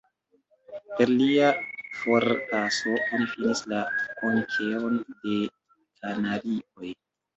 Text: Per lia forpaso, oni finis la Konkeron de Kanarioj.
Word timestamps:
Per 0.99 1.11
lia 1.19 1.49
forpaso, 1.97 2.95
oni 3.17 3.29
finis 3.35 3.61
la 3.75 3.83
Konkeron 4.23 4.99
de 5.13 5.39
Kanarioj. 5.59 6.95